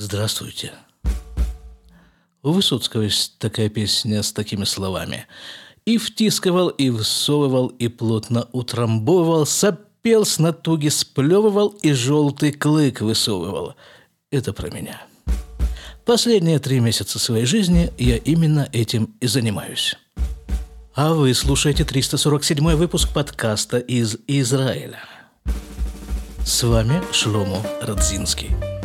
[0.00, 0.74] Здравствуйте.
[2.44, 5.26] У Высоцкого есть такая песня с такими словами.
[5.86, 13.74] «И втискивал, и всовывал, и плотно утрамбовывал, сопел с натуги, сплевывал, и желтый клык высовывал».
[14.30, 15.02] Это про меня.
[16.04, 19.96] Последние три месяца своей жизни я именно этим и занимаюсь.
[20.94, 25.00] А вы слушаете 347 выпуск подкаста из Израиля.
[26.46, 28.77] С вами Шлому Радзинский.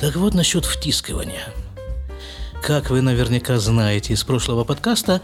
[0.00, 1.44] Так вот насчет втискивания.
[2.62, 5.20] Как вы наверняка знаете из прошлого подкаста,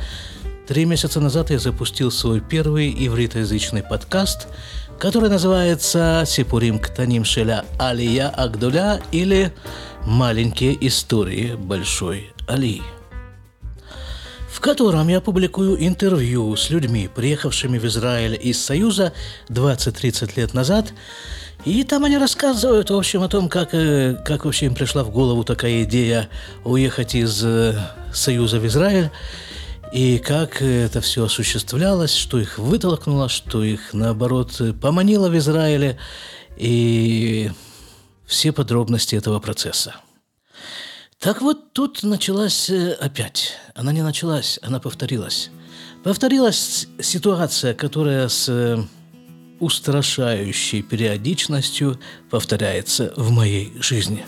[0.69, 4.48] три месяца назад я запустил свой первый ивритоязычный подкаст,
[4.98, 9.51] который называется «Сипурим Ктаним Шеля Алия Агдуля» или
[10.05, 12.83] «Маленькие истории Большой Алии»
[14.51, 19.12] в котором я публикую интервью с людьми, приехавшими в Израиль из Союза
[19.48, 20.93] 20-30 лет назад–
[21.66, 25.11] и там они рассказывают, в общем, о том, как, э, как вообще им пришла в
[25.11, 26.28] голову такая идея
[26.62, 27.77] уехать из э,
[28.14, 29.11] Союза в Израиль,
[29.92, 35.98] и как это все осуществлялось, что их вытолкнуло, что их, наоборот, поманило в Израиле,
[36.56, 37.50] и
[38.27, 39.97] все подробности этого процесса.
[41.19, 43.55] Так вот, тут началась э, опять.
[43.75, 45.50] Она не началась, она повторилась.
[46.05, 48.87] Повторилась ситуация, которая с
[49.61, 51.99] устрашающей периодичностью
[52.31, 54.25] повторяется в моей жизни.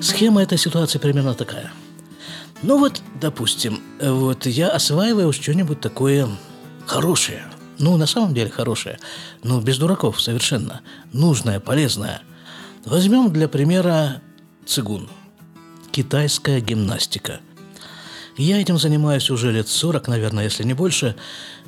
[0.00, 1.72] Схема этой ситуации примерно такая.
[2.62, 6.28] Ну вот, допустим, вот я осваиваю что-нибудь такое
[6.86, 7.44] хорошее.
[7.78, 8.98] Ну, на самом деле хорошее.
[9.42, 10.80] Ну, без дураков совершенно.
[11.12, 12.22] Нужное, полезное.
[12.84, 14.22] Возьмем для примера
[14.64, 15.08] цигун.
[15.90, 17.40] Китайская гимнастика.
[18.36, 21.16] Я этим занимаюсь уже лет 40, наверное, если не больше.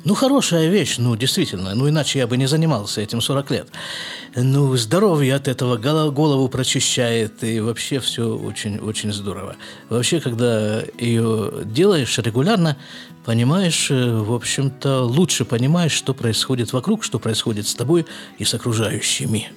[0.03, 1.73] Ну, хорошая вещь, ну, действительно.
[1.73, 3.67] Ну, иначе я бы не занимался этим 40 лет.
[4.35, 9.55] Ну, здоровье от этого голову прочищает, и вообще все очень-очень здорово.
[9.89, 12.77] Вообще, когда ее делаешь регулярно,
[13.25, 18.05] понимаешь, э, в общем-то, лучше понимаешь, что происходит вокруг, что происходит с тобой
[18.37, 19.49] и с окружающими.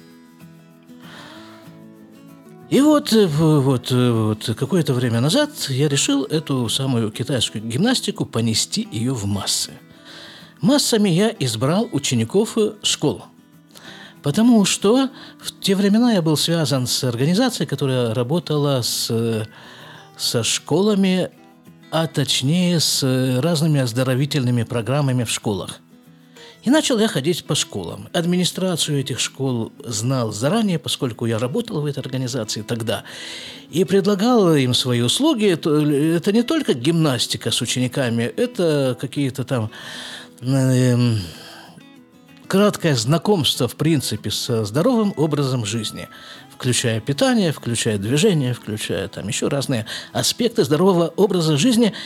[2.69, 8.25] И вот, э, вот, э, вот какое-то время назад я решил эту самую китайскую гимнастику
[8.25, 9.71] понести ее в массы.
[10.61, 13.25] Массами я избрал учеников э, школ.
[14.23, 15.09] Потому что
[15.39, 19.45] в те времена я был связан с организацией, которая работала с,
[20.15, 21.29] со школами,
[21.91, 23.03] а точнее с
[23.41, 25.82] разными оздоровительными программами в школах.
[26.63, 28.07] И начал я ходить по школам.
[28.13, 33.03] Администрацию этих школ знал заранее, поскольку я работал в этой организации тогда.
[33.69, 35.47] И предлагал им свои услуги.
[35.47, 39.71] Это, не только гимнастика с учениками, это какие-то там...
[40.41, 41.15] Э,
[42.47, 46.07] краткое знакомство, в принципе, со здоровым образом жизни,
[46.49, 51.93] включая питание, включая движение, включая там еще разные аспекты здорового образа жизни–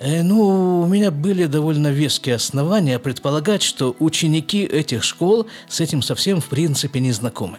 [0.00, 6.40] ну, у меня были довольно веские основания предполагать, что ученики этих школ с этим совсем
[6.40, 7.58] в принципе не знакомы.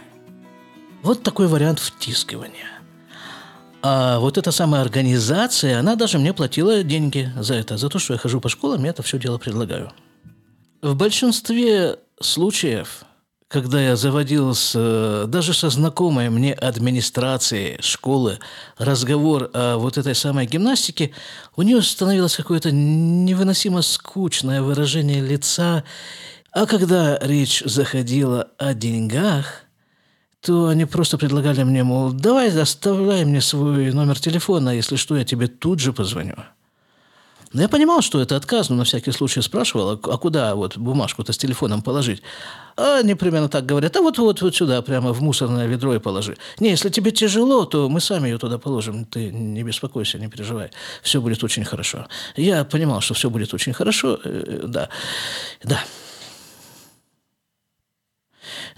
[1.03, 2.67] Вот такой вариант втискивания.
[3.81, 8.13] А вот эта самая организация, она даже мне платила деньги за это, за то, что
[8.13, 9.91] я хожу по школам, я это все дело предлагаю.
[10.81, 13.03] В большинстве случаев
[13.49, 18.37] когда я заводил с, э, даже со знакомой мне администрацией школы
[18.77, 21.11] разговор о вот этой самой гимнастике,
[21.55, 25.83] у нее становилось какое-то невыносимо скучное выражение лица.
[26.51, 29.63] А когда речь заходила о деньгах,
[30.41, 35.25] то они просто предлагали мне, мол, давай оставляй мне свой номер телефона, если что, я
[35.25, 36.35] тебе тут же позвоню.
[37.53, 41.33] Но я понимал, что это отказ, но на всякий случай спрашивал, а куда вот бумажку-то
[41.33, 42.21] с телефоном положить?
[42.77, 45.99] А они примерно так говорят, а вот, вот, вот сюда, прямо в мусорное ведро и
[45.99, 46.37] положи.
[46.59, 49.05] Не, если тебе тяжело, то мы сами ее туда положим.
[49.05, 50.69] Ты не беспокойся, не переживай.
[51.01, 52.07] Все будет очень хорошо.
[52.35, 54.89] Я понимал, что все будет очень хорошо, э, э, да,
[55.63, 55.79] да.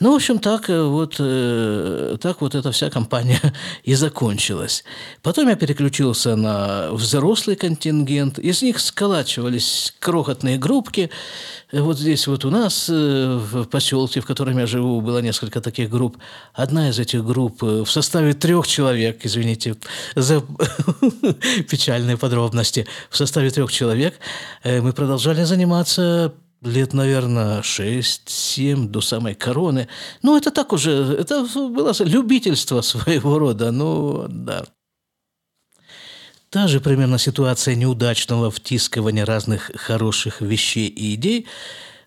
[0.02, 3.40] Ну, в общем, так э, вот, э, так вот эта вся компания
[3.84, 4.84] и закончилась.
[5.22, 8.40] Потом я переключился на взрослый контингент.
[8.40, 11.12] Из них сколачивались крохотные группки.
[11.72, 15.92] Вот здесь вот у нас, э, в поселке, в котором я живу, было несколько таких
[15.92, 16.18] групп.
[16.56, 19.76] Одна из этих групп в составе трех человек, извините
[20.16, 20.42] за
[21.70, 24.16] печальные подробности, в составе трех человек
[24.64, 29.88] мы продолжали заниматься лет, наверное, 6-7 до самой короны.
[30.22, 34.66] Ну, это так уже, это было любительство своего рода, ну, да.
[36.50, 41.48] Та же примерно ситуация неудачного втискивания разных хороших вещей и идей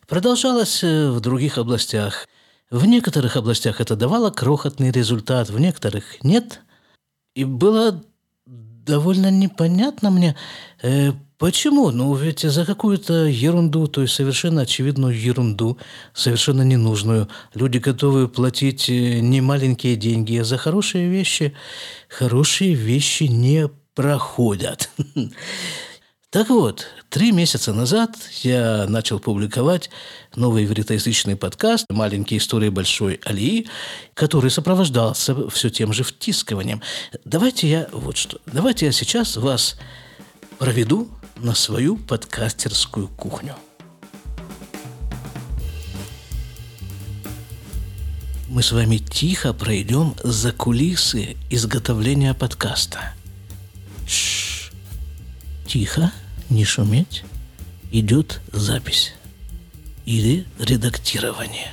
[0.06, 2.29] продолжалось э, в других областях.
[2.71, 6.61] В некоторых областях это давало крохотный результат, в некоторых нет.
[7.35, 8.05] И было
[8.47, 10.37] довольно непонятно мне,
[10.83, 11.90] э, почему.
[11.90, 15.78] Ну, ведь за какую-то ерунду, то есть совершенно очевидную ерунду,
[16.12, 21.54] совершенно ненужную, люди готовы платить э, немаленькие деньги, а за хорошие вещи
[22.08, 24.90] хорошие вещи не проходят.
[26.34, 29.88] Так вот, три месяца назад я начал публиковать
[30.34, 33.69] новый ивритоязычный подкаст «Маленькие истории большой Алии»,
[34.14, 36.82] который сопровождался все тем же втискиванием.
[37.25, 38.40] Давайте я вот что.
[38.46, 39.76] Давайте я сейчас вас
[40.58, 43.54] проведу на свою подкастерскую кухню.
[48.48, 53.14] Мы с вами тихо пройдем за кулисы изготовления подкаста.
[54.06, 54.70] Шш.
[55.66, 56.12] Тихо
[56.50, 57.25] не шуметь,
[57.90, 59.14] идет запись
[60.04, 61.72] или редактирование.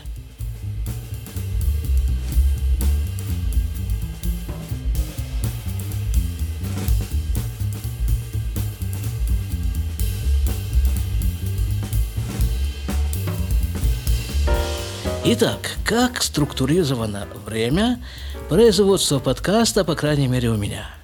[15.23, 18.03] Итак, как структурировано время
[18.49, 20.89] производства подкаста, по крайней мере, у меня–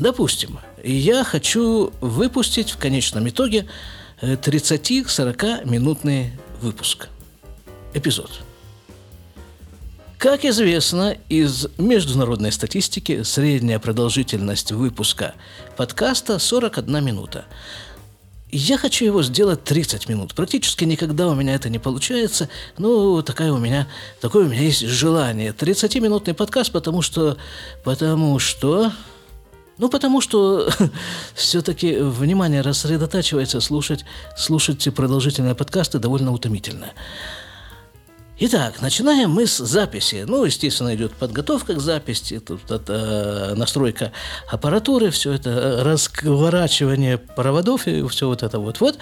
[0.00, 3.66] Допустим, я хочу выпустить в конечном итоге
[4.22, 6.30] 30-40 э,
[6.62, 7.08] выпуск,
[7.92, 8.30] эпизод.
[10.16, 15.34] Как известно из международной статистики, средняя продолжительность выпуска
[15.76, 17.44] подкаста 41 минута.
[18.52, 20.34] Я хочу его сделать 30 минут.
[20.34, 22.48] Практически никогда у меня это не получается.
[22.78, 23.86] Ну, такая у меня,
[24.20, 25.52] такое у меня есть желание.
[25.52, 27.36] 30-минутный подкаст, потому что,
[27.84, 28.92] потому что
[29.78, 30.68] ну, потому что
[31.34, 34.04] все-таки внимание рассредотачивается, слушать,
[34.36, 36.92] слушать продолжительные подкасты довольно утомительно.
[38.42, 40.24] Итак, начинаем мы с записи.
[40.26, 44.12] Ну, естественно, идет подготовка к записи, тут это настройка
[44.50, 48.80] аппаратуры, все это э, разворачивание проводов и все вот это вот.
[48.80, 48.96] Вот.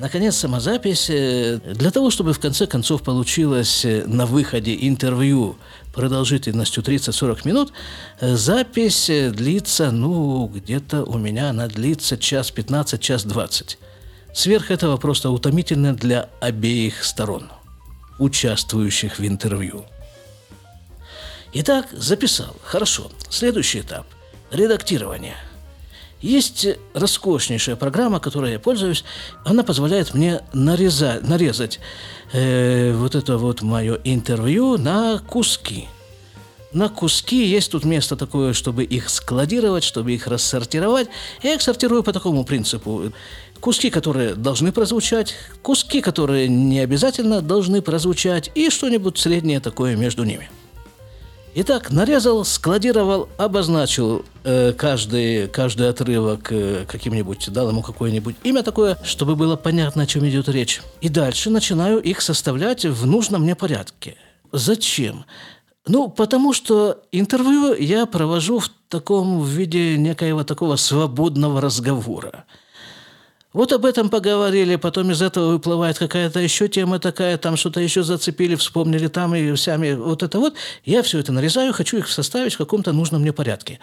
[0.00, 1.08] Наконец, самозапись.
[1.08, 5.56] Э, для того, чтобы в конце концов получилось э, на выходе интервью
[5.94, 7.72] продолжительностью 30-40 минут,
[8.20, 13.78] запись длится, ну, где-то у меня она длится час 15, час 20.
[14.34, 17.50] Сверх этого просто утомительно для обеих сторон,
[18.18, 19.84] участвующих в интервью.
[21.52, 22.56] Итак, записал.
[22.62, 23.10] Хорошо.
[23.30, 24.06] Следующий этап–
[24.50, 25.36] редактирование–
[26.20, 29.04] есть роскошнейшая программа, которой я пользуюсь.
[29.44, 31.78] Она позволяет мне нарезать, нарезать
[32.32, 35.86] э, вот это вот мое интервью на куски.
[36.72, 41.08] На куски есть тут место такое, чтобы их складировать, чтобы их рассортировать.
[41.42, 43.12] Я их сортирую по такому принципу.
[43.60, 50.24] Куски, которые должны прозвучать, куски, которые не обязательно должны прозвучать, и что-нибудь среднее такое между
[50.24, 50.48] ними.
[51.54, 58.96] Итак, нарезал, складировал, обозначил э, каждый, каждый отрывок э, каким-нибудь, дал ему какое-нибудь имя такое,
[59.02, 60.80] чтобы было понятно, о чем идет речь.
[61.00, 64.16] И дальше начинаю их составлять в нужном мне порядке.
[64.52, 65.24] Зачем?
[65.86, 72.44] Ну, потому что интервью я провожу в таком в виде некоего такого свободного разговора.
[73.54, 78.02] Вот об этом поговорили, потом из этого выплывает какая-то еще тема такая, там что-то еще
[78.02, 80.54] зацепили, вспомнили там и сами вот это вот.
[80.84, 83.80] Я все это нарезаю, хочу их составить в каком-то нужном мне порядке.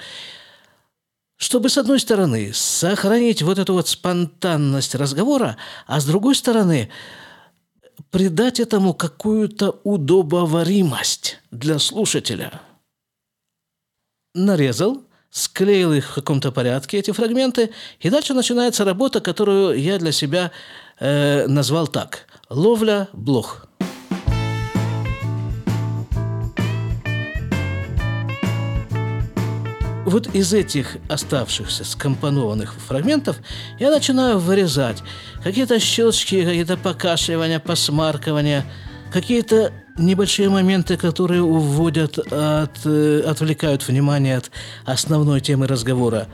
[1.37, 5.57] Чтобы, с одной стороны, сохранить вот эту вот спонтанность разговора,
[5.87, 6.89] а с другой стороны,
[8.11, 12.61] придать этому какую-то удобоваримость для слушателя.
[14.35, 15.03] Нарезал–
[15.35, 20.51] склеил их в каком-то порядке, эти фрагменты, и дальше начинается работа, которую я для себя
[20.99, 23.67] э, назвал так– ловля блох.
[30.05, 33.35] Вот из этих оставшихся скомпонованных фрагментов
[33.77, 35.03] я начинаю вырезать
[35.43, 38.65] какие-то щелчки, какие-то покашливания, посмаркивания,
[39.11, 44.51] какие-то небольшие моменты, которые уводят, от, э, отвлекают внимание от
[44.85, 46.27] основной темы разговора.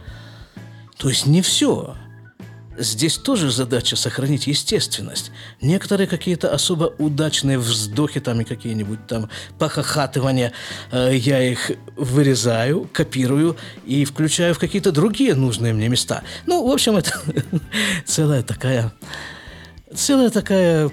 [0.98, 1.96] То есть не все.
[2.77, 5.32] Здесь тоже задача сохранить естественность.
[5.62, 10.53] Некоторые какие-то особо удачные вздохи там и какие-нибудь там похохатывания,
[10.91, 16.24] э, я их вырезаю, копирую и включаю в какие-то другие нужные мне места.
[16.46, 17.12] Ну, в общем, это
[18.06, 18.94] целая такая...
[19.94, 20.89] Целая такая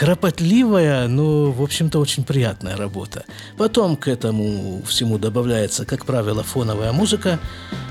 [0.00, 3.26] кропотливая, но, в общем-то, очень приятная работа.
[3.58, 7.38] Потом к этому всему добавляется, как правило, фоновая музыка,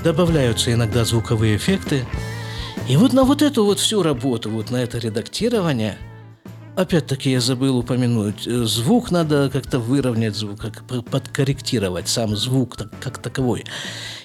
[0.03, 2.07] добавляются иногда звуковые эффекты.
[2.89, 5.99] И вот на вот эту вот всю работу, вот на это редактирование,
[6.75, 12.89] опять-таки я забыл упомянуть, э, звук надо как-то выровнять, звук, как подкорректировать сам звук так,
[12.99, 13.65] как таковой.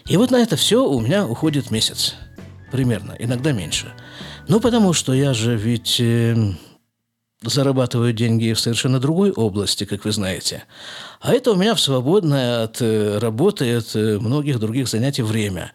[0.06, 2.14] И вот на это все у меня уходит месяц.
[2.72, 3.92] Примерно, иногда меньше.
[4.48, 6.54] Ну, потому что я же ведь э,
[7.46, 10.64] зарабатываю деньги в совершенно другой области, как вы знаете.
[11.20, 15.72] А это у меня в свободное от э, работы, от э, многих других занятий время.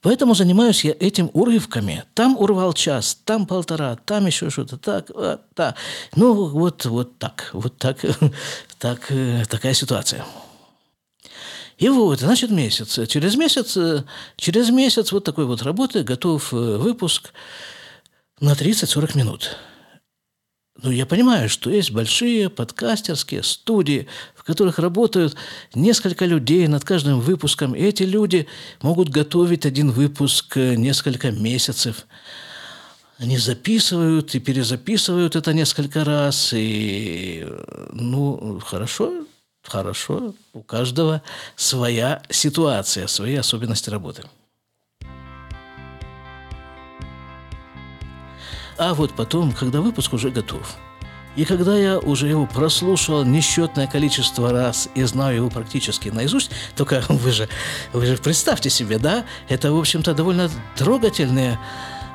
[0.00, 2.04] Поэтому занимаюсь я этим урывками.
[2.14, 5.76] Там урвал час, там полтора, там еще что-то так, вот, так.
[6.16, 7.98] Ну, вот, вот так, вот так,
[8.78, 10.24] так, э, такая ситуация.
[11.78, 13.08] И вот, значит, месяц.
[13.08, 13.76] Через месяц,
[14.36, 17.32] через месяц вот такой вот работы готов выпуск
[18.40, 19.56] на 30-40 минут.
[20.82, 25.36] Ну, я понимаю, что есть большие подкастерские студии, в которых работают
[25.74, 28.48] несколько людей над каждым выпуском, и эти люди
[28.82, 32.06] могут готовить один выпуск несколько месяцев.
[33.18, 37.46] Они записывают и перезаписывают это несколько раз, и,
[37.92, 39.24] ну, хорошо,
[39.62, 41.22] хорошо, у каждого
[41.54, 44.24] своя ситуация, свои особенности работы.
[48.84, 50.74] А вот потом, когда выпуск уже готов,
[51.36, 57.04] и когда я уже его прослушал несчетное количество раз и знаю его практически наизусть, только
[57.08, 57.48] вы же,
[57.92, 61.60] вы же представьте себе, да, это, в общем-то, довольно трогательные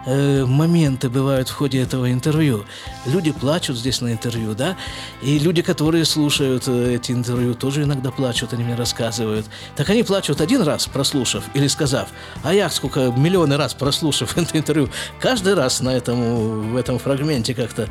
[0.08, 2.66] э, моменты бывают в ходе этого интервью.
[3.06, 4.76] Люди плачут здесь на интервью, да,
[5.22, 9.46] и люди, которые слушают э, эти интервью, тоже иногда плачут, они мне рассказывают.
[9.76, 12.10] Так они плачут один раз, прослушав или сказав,
[12.44, 17.54] а я сколько миллионы раз прослушав это интервью, каждый раз на этом, в этом фрагменте
[17.54, 17.90] как-то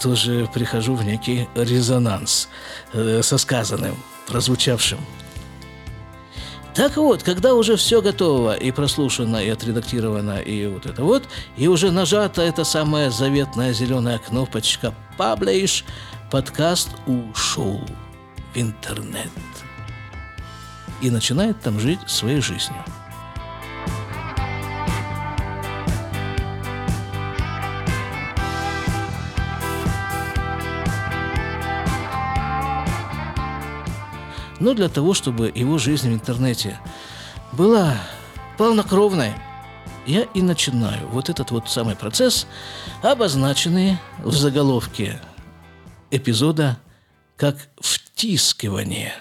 [0.00, 2.48] тоже прихожу в некий резонанс
[2.92, 3.96] э, со сказанным,
[4.28, 4.98] прозвучавшим.
[6.78, 11.24] Так вот, когда уже все готово и прослушано, и отредактировано, и вот это вот,
[11.56, 15.84] и уже нажата эта самая заветная зеленая кнопочка «Паблиш»,
[16.30, 19.32] подкаст ушел в интернет
[21.02, 22.84] и начинает там жить своей жизнью.
[34.60, 36.78] Но для того, чтобы его жизнь в интернете
[37.52, 37.96] была
[38.56, 39.32] полнокровной,
[40.06, 41.06] я и начинаю.
[41.08, 42.46] Вот этот вот самый процесс,
[43.02, 45.20] обозначенный в заголовке
[46.10, 46.78] эпизода
[47.36, 49.12] как «втискивание».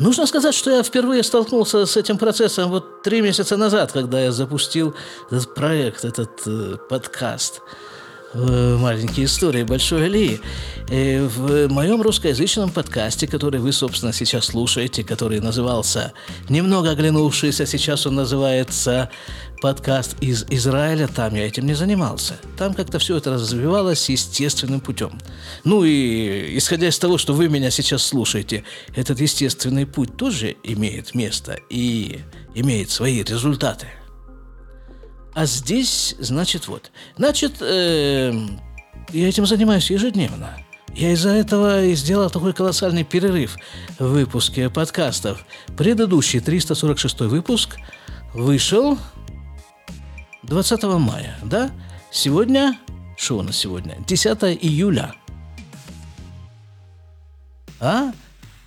[0.00, 4.32] Нужно сказать, что я впервые столкнулся с этим процессом вот три месяца назад, когда я
[4.32, 4.96] запустил
[5.30, 7.60] этот проект, этот э, подкаст–
[8.34, 10.40] маленькие истории Большой Алии.
[10.88, 16.12] Э, в моем русскоязычном подкасте, который вы, собственно, сейчас слушаете, который назывался
[16.48, 19.10] «Немного оглянувшись», а сейчас он называется
[19.62, 22.34] подкаст из Израиля, там я этим не занимался.
[22.58, 25.18] Там как-то все это развивалось естественным путем.
[25.64, 28.64] Ну и исходя из того, что вы меня сейчас слушаете,
[28.94, 32.20] этот естественный путь тоже имеет место и
[32.54, 33.86] имеет свои результаты–
[35.34, 36.90] а здесь, значит, вот.
[37.16, 38.32] Значит, э,
[39.12, 40.56] я этим занимаюсь ежедневно.
[40.94, 43.56] Я из-за этого и сделал такой колоссальный перерыв
[43.98, 45.44] в выпуске подкастов.
[45.76, 47.76] Предыдущий 346 выпуск
[48.32, 48.96] вышел
[50.44, 51.72] 20 мая, да?
[52.12, 52.78] Сегодня,
[53.16, 53.96] что у нас сегодня?
[54.06, 55.14] 10 июля.
[57.80, 58.12] А?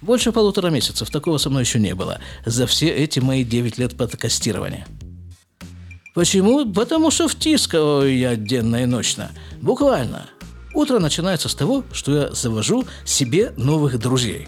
[0.02, 1.10] Больше полутора месяцев.
[1.10, 2.20] Такого со мной еще не было.
[2.46, 4.86] За все эти мои 9 лет подкастирования.
[6.18, 6.66] Почему?
[6.74, 9.30] Потому что втискиваю я денно и ночно.
[9.62, 10.26] Буквально.
[10.74, 14.48] Утро начинается с того, что я завожу себе новых друзей.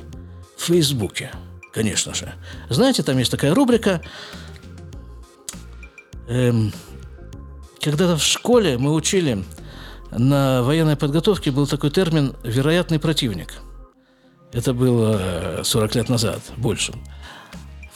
[0.57, 1.31] В Фейсбуке,
[1.71, 2.33] конечно же.
[2.69, 4.01] Знаете, там есть такая рубрика.
[6.27, 6.73] Эм,
[7.79, 9.43] когда-то в школе мы учили
[10.09, 13.53] на военной подготовке был такой термин «вероятный противник».
[14.53, 16.93] Это было 40 лет назад, больше.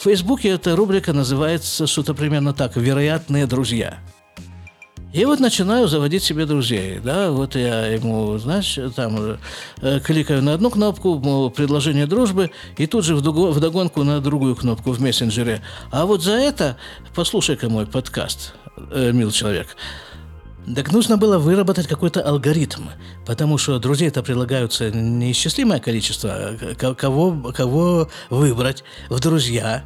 [0.04, 4.00] В Фейсбуке эта рубрика называется что-то примерно так «Вероятные друзья».
[5.14, 9.38] И вот начинаю заводить себе друзей, да, вот я ему, знаешь, там
[9.82, 15.00] э, кликаю на одну кнопку, предложение дружбы, и тут же вдогонку на другую кнопку в
[15.00, 15.62] мессенджере.
[15.90, 16.76] А вот за это,
[17.16, 18.56] послушай-ка мой подкаст,
[18.92, 19.78] э, мил человек,
[20.76, 22.90] так нужно было выработать какой-то алгоритм,
[23.26, 26.52] потому что друзей-то предлагаются неисчислимое количество,
[26.98, 29.84] кого, кого выбрать в друзья.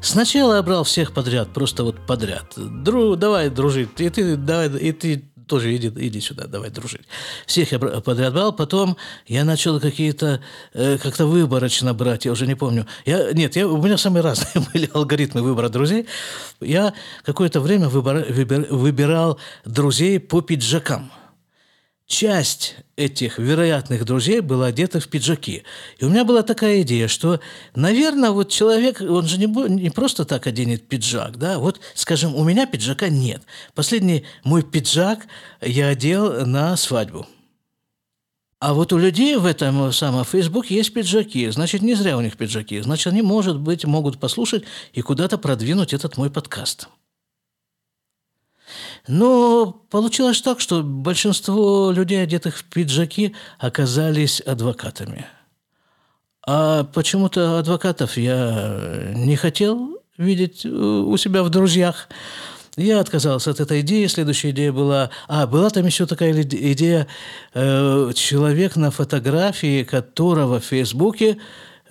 [0.00, 2.54] Сначала я брал всех подряд, просто вот подряд.
[2.56, 7.02] Дру, давай дружить, и ты, давай, и ты тоже иди, иди сюда, давай дружить.
[7.46, 10.40] Всех я подряд брал, потом я начал какие-то,
[10.72, 12.86] э, как-то выборочно брать, я уже не помню.
[13.04, 16.06] Я, нет, я, у меня самые разные были алгоритмы выбора друзей.
[16.60, 21.12] Я какое-то время выбор, выбир, выбирал друзей по пиджакам–
[22.12, 25.64] часть этих вероятных друзей была одета в пиджаки.
[25.98, 27.40] И у меня была такая идея, что,
[27.74, 32.44] наверное, вот человек, он же не, не просто так оденет пиджак, да, вот, скажем, у
[32.44, 33.42] меня пиджака нет.
[33.74, 35.26] Последний мой пиджак
[35.62, 37.26] я одел на свадьбу.
[38.60, 41.48] А вот у людей в этом самом Facebook есть пиджаки.
[41.48, 42.80] Значит, не зря у них пиджаки.
[42.80, 46.88] Значит, они, может быть, могут послушать и куда-то продвинуть этот мой подкаст.
[49.08, 55.26] Но получилось так, что большинство людей, одетых в пиджаки, оказались адвокатами.
[56.46, 62.08] А почему-то адвокатов я не хотел видеть у себя в друзьях.
[62.76, 64.06] Я отказался от этой идеи.
[64.06, 65.10] Следующая идея была...
[65.28, 67.06] А, была там еще такая идея
[67.54, 71.38] э, человек на фотографии, которого в Фейсбуке Э,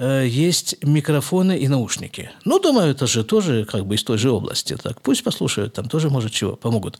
[0.01, 2.31] есть микрофоны и наушники.
[2.45, 4.75] Ну, думаю, это же тоже как бы из той же области.
[4.75, 6.99] Так, пусть послушают, там тоже, может, чего, помогут.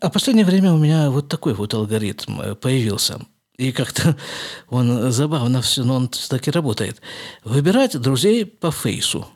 [0.00, 3.20] А в последнее время у меня вот такой вот алгоритм э, появился.
[3.56, 4.16] И как-то
[4.68, 7.00] он забавно все, но он так и работает.
[7.44, 9.26] Выбирать друзей по фейсу.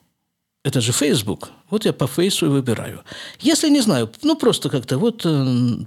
[0.64, 1.50] Это же Facebook.
[1.71, 3.02] Вот я по фейсу и выбираю.
[3.38, 5.78] Если не знаю, ну просто как-то вот э,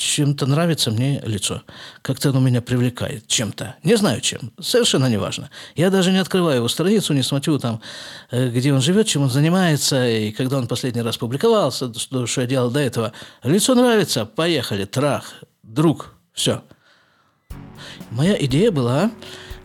[0.00, 1.62] чем-то нравится мне лицо.
[2.00, 3.76] Как-то оно меня привлекает чем-то.
[3.84, 4.50] Не знаю чем.
[4.58, 5.50] Совершенно не важно.
[5.76, 7.82] Я даже не открываю его страницу, не смотрю там,
[8.30, 12.40] э, где он живет, чем он занимается, и когда он последний раз публиковался, что, что
[12.40, 13.12] я делал до этого.
[13.42, 16.62] Лицо нравится, поехали, трах, друг, все.
[18.10, 19.10] Моя идея была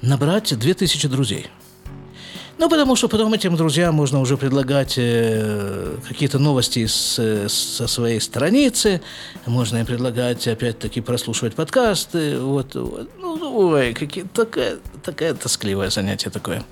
[0.02, 1.48] набрать 2000 друзей–
[2.58, 8.22] ну, потому что потом этим друзьям можно уже предлагать э, какие-то новости с, со своей
[8.22, 9.02] страницы,
[9.46, 12.40] можно им предлагать, опять-таки, прослушивать подкасты.
[12.40, 13.10] Вот, вот.
[13.20, 16.64] Ну, ой, какие, такая, такая тоскливое занятие такое.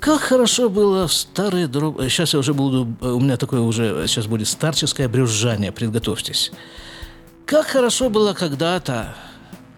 [0.00, 2.02] Как хорошо было в старые дорог...
[2.02, 2.88] Сейчас я уже буду...
[3.00, 4.08] У меня такое уже...
[4.08, 5.70] Сейчас будет старческое брюзжание.
[5.70, 6.50] Приготовьтесь.
[7.46, 9.14] Как хорошо было когда-то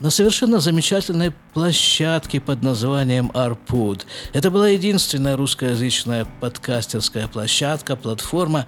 [0.01, 4.07] на совершенно замечательной площадке под названием «Арпуд».
[4.33, 8.67] Это была единственная русскоязычная подкастерская площадка, платформа.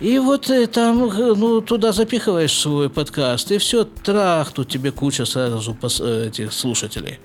[0.00, 4.90] И вот э, там, э, ну, туда запихиваешь свой подкаст, и все, трах, тут тебе
[4.90, 7.20] куча сразу э, этих слушателей.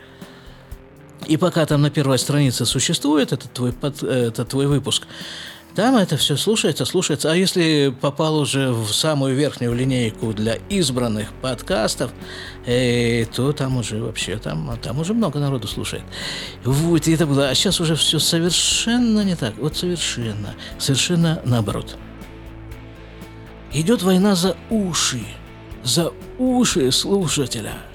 [1.28, 5.08] И пока там на первой странице существует этот твой, под, этот твой выпуск,
[5.76, 7.32] там это все слушается, слушается.
[7.32, 12.12] А если попал уже в самую верхнюю линейку для избранных подкастов,
[12.66, 16.04] э, то там уже вообще, там, там уже много народу слушает.
[16.64, 17.50] Вот, и это было.
[17.50, 19.58] А сейчас уже все совершенно не так.
[19.58, 21.98] Вот совершенно, совершенно наоборот.
[23.74, 25.22] Идет война за уши,
[25.84, 27.74] за уши слушателя–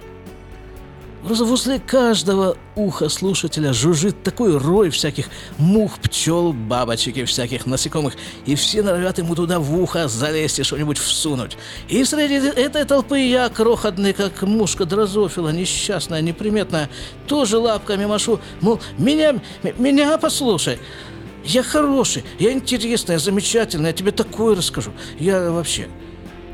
[1.28, 5.26] Возле каждого уха слушателя жужжит такой рой всяких
[5.58, 10.62] мух, пчел, бабочек и всяких насекомых, и все норовят ему туда в ухо залезть и
[10.62, 11.58] что-нибудь всунуть.
[11.88, 16.88] И среди этой толпы я, крохотный, как мушка дрозофила, несчастная, неприметная,
[17.26, 19.40] тоже лапками машу, мол, меня,
[19.78, 20.78] меня послушай.
[21.44, 24.92] Я хороший, я интересный, я замечательный, я тебе такое расскажу.
[25.18, 25.88] Я вообще...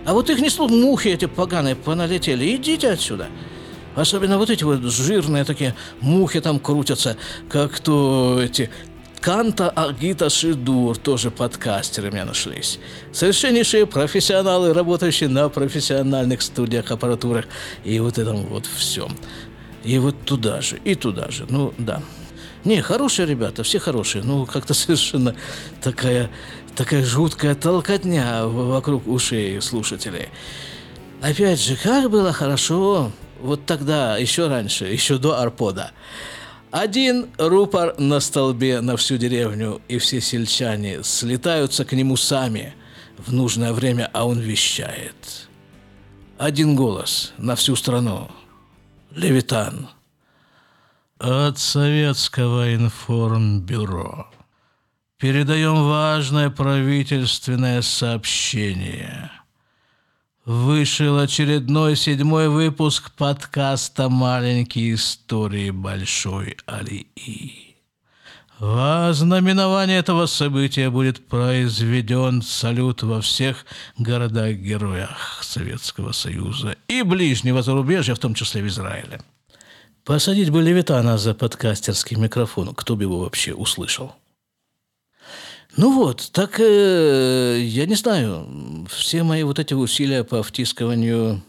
[0.07, 2.57] А вот их не слух, мухи эти поганые поналетели.
[2.57, 3.29] Идите отсюда.
[3.95, 7.17] Особенно вот эти вот жирные такие мухи там крутятся,
[7.49, 8.71] как то эти
[9.23, 12.81] Канта Агита Шидур, тоже подкастеры у меня нашлись.
[13.13, 17.45] Совершеннейшие профессионалы, работающие на профессиональных студиях, аппаратурах.
[17.85, 19.17] И вот этом вот всем.
[19.85, 21.47] И вот туда же, и туда же.
[21.49, 22.03] Ну, да.
[22.65, 24.25] Не, хорошие ребята, все хорошие.
[24.25, 25.37] Ну, как-то совершенно
[25.81, 26.29] такая,
[26.75, 30.31] такая жуткая толкотня вокруг ушей слушателей.
[31.21, 35.91] Опять же, как было хорошо вот тогда, еще раньше, еще до Арпода.
[36.71, 42.75] Один рупор на столбе на всю деревню, и все сельчане слетаются к нему сами
[43.19, 45.49] в нужное время, а он вещает.
[46.39, 48.31] Один голос на всю страну.
[49.11, 49.89] Левитан.
[51.19, 54.31] От Советского информбюро.
[55.19, 59.31] Передаем важное правительственное сообщение–
[60.45, 67.77] Вышел очередной седьмой выпуск подкаста «Маленькие истории Большой Алии».
[68.59, 73.65] В ознаменование этого события будет произведен салют во всех
[73.99, 79.21] городах-героях Советского Союза и ближнего зарубежья, в том числе в Израиле.
[80.05, 84.17] Посадить бы Левитана за подкастерский микрофон, кто бы его вообще услышал–
[85.77, 91.43] ну вот, так э, я не знаю, все мои вот эти усилия по втискиванию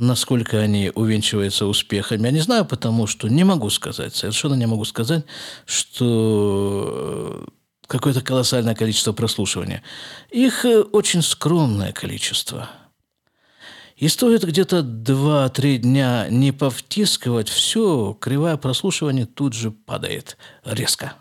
[0.00, 4.84] насколько они увенчиваются успехами, я не знаю, потому что не могу сказать, совершенно не могу
[4.84, 5.24] сказать,
[5.66, 7.46] что
[7.86, 9.82] какое-то колоссальное количество прослушивания.
[10.30, 12.70] Их э, очень скромное количество.
[13.96, 21.14] И стоит где-то 2-3 дня не повтискивать, все, кривая прослушивания тут же падает резко.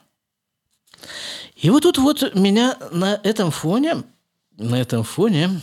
[1.61, 4.03] И вот тут вот меня на этом фоне,
[4.57, 5.61] на этом фоне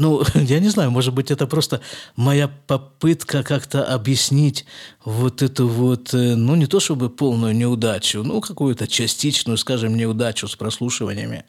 [0.00, 1.80] ну, я не знаю, может быть, это просто
[2.16, 4.64] моя попытка как-то объяснить
[5.04, 10.48] вот эту вот, э, ну, не то чтобы полную неудачу, ну, какую-то частичную, скажем, неудачу
[10.48, 11.44] с прослушиваниями.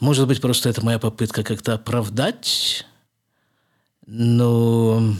[0.00, 2.86] Может быть, просто это моя попытка как-то оправдать.
[4.06, 5.14] Но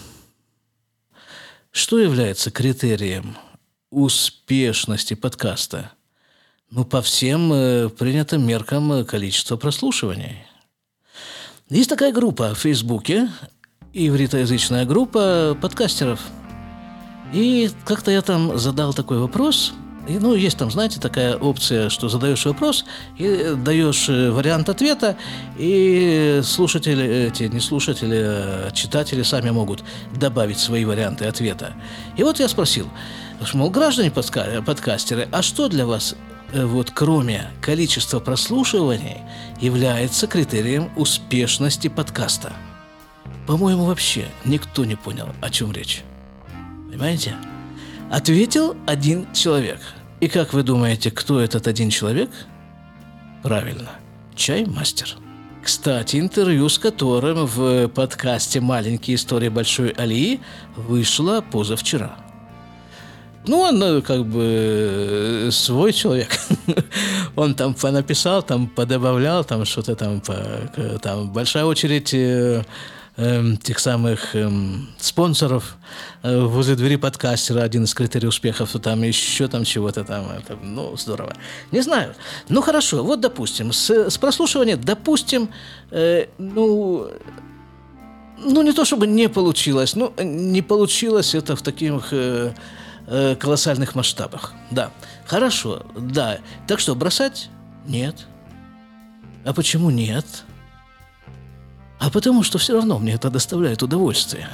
[1.70, 3.36] что является критерием
[3.90, 5.92] успешности подкаста?
[6.74, 10.44] Ну, по всем э, принятым меркам э, количество прослушиваний–
[11.70, 13.30] есть такая группа в Фейсбуке,
[13.94, 16.20] ивритоязычная группа подкастеров.
[17.32, 19.72] И как-то я там задал такой вопрос.
[20.06, 22.84] И, ну, есть там, знаете, такая опция, что задаешь вопрос
[23.16, 25.16] и даешь э, вариант ответа,
[25.56, 29.82] и слушатели, эти не слушатели, а читатели сами могут
[30.14, 31.72] добавить свои варианты ответа.
[32.18, 32.90] И вот я спросил,
[33.54, 36.14] мол, граждане подка подкастеры, а что для вас
[36.54, 39.18] вот кроме количества прослушиваний,
[39.60, 42.52] является критерием успешности подкаста.
[43.46, 46.02] По-моему, вообще никто не понял, о чем речь.
[46.88, 47.34] Понимаете?
[48.10, 49.80] Ответил один человек.
[50.20, 52.30] И как вы думаете, кто этот один человек?
[53.42, 53.90] Правильно,
[54.36, 55.16] чай-мастер.
[55.62, 60.40] Кстати, интервью с которым в подкасте «Маленькие истории Большой Алии»
[60.76, 62.18] вышло позавчера–
[63.46, 66.28] ну, он э, как бы э, свой человек.
[67.36, 70.22] он там понаписал, там подобавлял, там что-то там,
[71.00, 72.64] там большая очередь э,
[73.16, 74.50] э, тех самых э,
[74.98, 75.76] спонсоров
[76.22, 80.56] э, возле двери подкастера, один из критерий успехов, то там еще там чего-то там, это,
[80.62, 81.34] ну, здорово.
[81.72, 82.14] Не знаю.
[82.48, 85.48] Ну, хорошо, вот, допустим, с, с прослушивания, допустим,
[85.90, 87.08] э, ну,
[88.38, 92.12] ну, не то чтобы не получилось, ну, не получилось это в таких...
[92.12, 92.52] Э,
[93.06, 94.52] э, колоссальных масштабах.
[94.70, 94.90] Да.
[95.26, 96.38] Хорошо, да.
[96.66, 97.48] Так что, бросать?
[97.86, 98.26] Нет.
[99.44, 100.26] А почему нет?
[101.98, 104.48] А потому что все равно мне это доставляет удовольствие.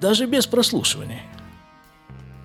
[0.00, 1.22] Даже без прослушивания.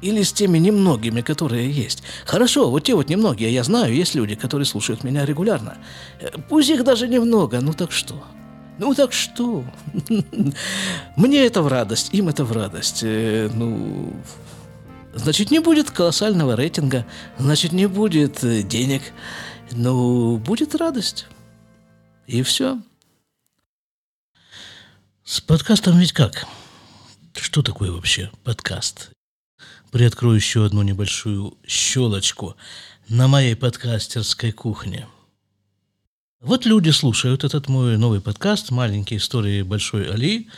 [0.01, 2.03] Или с теми немногими, которые есть.
[2.25, 5.77] Хорошо, вот те вот немногие, я знаю, есть люди, которые слушают меня регулярно.
[6.19, 8.21] Э, пусть их даже немного, ну так что?
[8.79, 9.63] Ну так что?
[11.15, 13.01] Мне это в радость, им это в радость.
[13.03, 14.13] Э, ну,
[15.15, 17.05] значит, не будет колоссального рейтинга,
[17.37, 19.01] значит, не будет э, денег,
[19.71, 21.27] но будет радость.
[22.27, 22.81] И все.
[25.23, 26.45] С подкастом ведь как?
[27.33, 29.11] Что такое вообще подкаст?
[29.91, 32.55] Приоткрою еще одну небольшую щелочку
[33.07, 35.07] на моей подкастерской кухне.
[36.41, 40.49] Вот люди слушают этот мой новый подкаст «Маленькие истории Большой Али».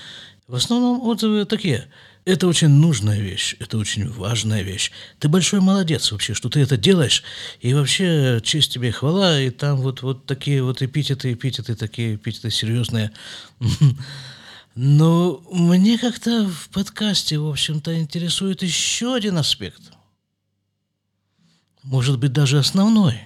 [0.47, 1.91] В основном отзывы такие–
[2.25, 4.91] это очень нужная вещь, это очень важная вещь.
[5.19, 7.23] Ты большой молодец вообще, что ты это делаешь.
[7.61, 12.49] И вообще, честь тебе хвала, и там вот, вот такие вот эпитеты, эпитеты, такие эпитеты
[12.49, 13.11] серьезные.
[14.75, 19.81] Но мне как-то в подкасте, в общем-то, интересует еще один аспект.
[21.83, 23.19] Может быть, даже основной.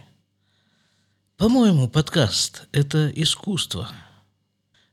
[1.37, 3.89] По-моему, подкаст– это искусство.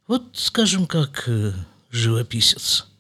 [0.06, 1.52] Вот, скажем, как э,
[1.90, 2.86] живописец–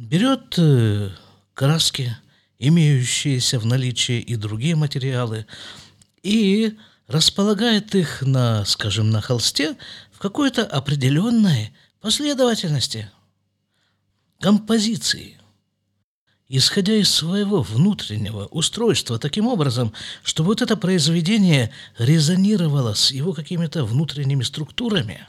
[0.00, 1.10] берет э,
[1.52, 2.16] краски,
[2.58, 5.46] имеющиеся в наличии и другие материалы,
[6.22, 9.76] и располагает их на, скажем, на холсте
[10.10, 13.10] в какой-то определенной последовательности,
[14.40, 15.38] композиции,
[16.48, 23.84] исходя из своего внутреннего устройства таким образом, чтобы вот это произведение резонировало с его какими-то
[23.84, 25.28] внутренними структурами,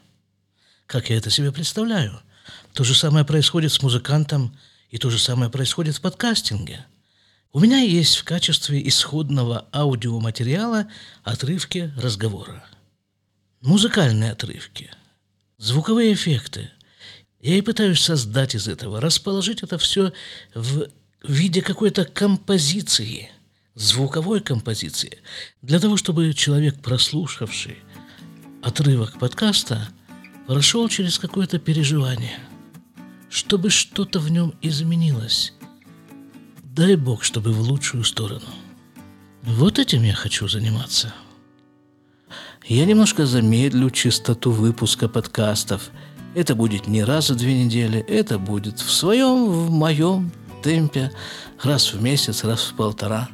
[0.85, 2.21] как я это себе представляю–
[2.73, 4.57] то же самое происходит с музыкантом,
[4.89, 6.85] и то же самое происходит в подкастинге.
[7.53, 10.87] У меня есть в качестве исходного аудиоматериала
[11.23, 12.63] отрывки разговора.
[13.61, 14.89] Музыкальные отрывки,
[15.57, 16.71] звуковые эффекты.
[17.41, 20.13] Я и пытаюсь создать из этого, расположить это все
[20.53, 20.87] в
[21.23, 23.31] виде какой-то композиции,
[23.75, 25.19] звуковой композиции,
[25.61, 27.77] для того, чтобы человек, прослушавший
[28.61, 29.89] отрывок подкаста,
[30.47, 32.39] прошел через какое-то переживание–
[33.31, 35.53] чтобы что-то в нем изменилось.
[36.63, 38.45] Дай Бог, чтобы в лучшую сторону.
[39.41, 41.13] Вот этим я хочу заниматься.
[42.67, 45.89] Я немножко замедлю частоту выпуска подкастов,
[46.33, 50.31] Это будет не раз в две недели, это будет в своем, в моем
[50.63, 51.11] темпе,
[51.61, 53.29] раз в месяц, раз в полтора.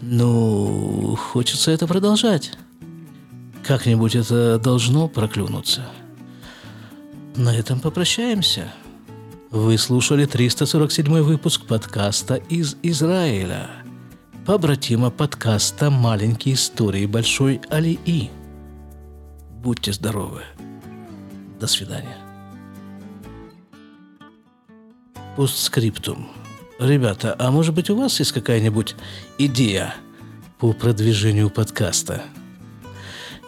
[0.00, 2.52] Ну, хочется это продолжать.
[3.66, 5.90] Как-нибудь это должно проклюнуться.
[7.36, 8.72] На этом попрощаемся.
[9.50, 13.68] Вы слушали 347 выпуск подкаста из Израиля.
[14.46, 18.30] Побратима подкаста «Маленькие истории Большой Алии».
[19.62, 20.44] Будьте здоровы.
[21.60, 22.16] До свидания.
[25.36, 26.30] Постскриптум.
[26.78, 28.96] Ребята, а может быть у вас есть какая-нибудь
[29.36, 29.94] идея
[30.58, 32.22] по продвижению подкаста?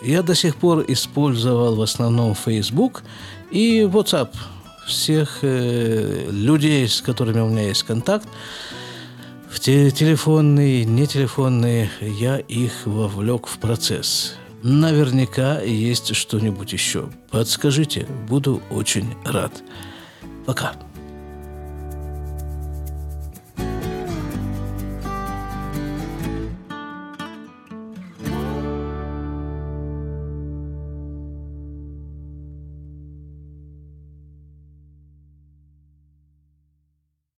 [0.02, 3.02] Я до сих пор использовал в основном Facebook
[3.50, 4.30] и WhatsApp.
[4.86, 8.26] Всех э, людей, с которыми у меня есть контакт,
[9.50, 14.34] в те телефонные, не телефонные, я их вовлек в процесс.
[14.62, 17.10] Наверняка есть что-нибудь еще.
[17.30, 19.52] Подскажите, буду очень рад.
[20.46, 20.72] Пока.